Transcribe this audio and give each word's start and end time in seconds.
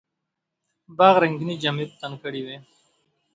باغ 0.97 1.15
رنګیني 1.21 1.55
جامې 1.61 1.85
په 1.89 1.95
تن 2.01 2.13
کړې 2.21 2.41
وې. 2.45 2.57